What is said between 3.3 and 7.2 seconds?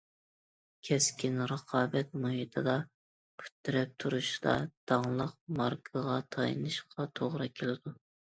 پۇت تىرەپ تۇرۇشتا داڭلىق ماركىغا تايىنىشقا